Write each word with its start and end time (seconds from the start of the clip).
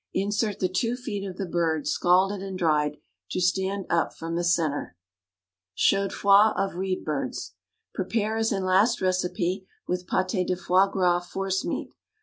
Insert 0.15 0.57
the 0.57 0.67
two 0.67 0.95
feet 0.95 1.23
of 1.29 1.37
the 1.37 1.45
bird, 1.45 1.87
scalded 1.87 2.41
and 2.41 2.57
dried, 2.57 2.97
to 3.29 3.39
stand 3.39 3.85
up 3.91 4.15
from 4.15 4.35
the 4.35 4.43
centre. 4.43 4.95
Chaudfroid 5.77 6.53
of 6.57 6.73
Reed 6.73 7.05
birds. 7.05 7.53
Prepare 7.93 8.37
as 8.37 8.51
in 8.51 8.63
last 8.65 8.99
recipe 8.99 9.67
with 9.87 10.07
pâté 10.07 10.43
de 10.43 10.55
foie 10.55 10.87
gras 10.87 11.19
force 11.19 11.63
meat. 11.63 11.89